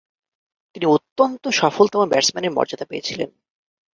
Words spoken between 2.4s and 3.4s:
মর্যাদা পেয়েছিলেন।